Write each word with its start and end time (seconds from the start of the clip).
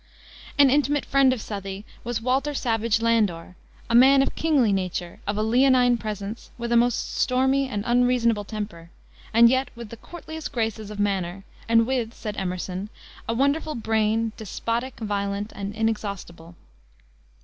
An 0.57 0.71
intimate 0.71 1.05
friend 1.05 1.31
of 1.31 1.43
Southey 1.43 1.85
was 2.03 2.23
Walter 2.23 2.55
Savage 2.55 3.01
Landor, 3.03 3.55
a 3.87 3.93
man 3.93 4.23
of 4.23 4.33
kingly 4.33 4.73
nature, 4.73 5.19
of 5.27 5.37
a 5.37 5.43
leonine 5.43 5.95
presence, 5.95 6.49
with 6.57 6.71
a 6.71 6.75
most 6.75 7.15
stormy 7.15 7.69
and 7.69 7.83
unreasonable 7.85 8.43
temper, 8.43 8.89
and 9.31 9.47
yet 9.47 9.69
with 9.75 9.89
the 9.89 9.97
courtliest 9.97 10.51
graces 10.51 10.89
of 10.89 10.99
manner 10.99 11.43
and 11.69 11.85
with 11.85 12.15
said 12.15 12.35
Emerson 12.35 12.89
a 13.29 13.35
"wonderful 13.35 13.75
brain, 13.75 14.31
despotic, 14.37 14.99
violent, 14.99 15.53
and 15.55 15.75
inexhaustible." 15.75 16.55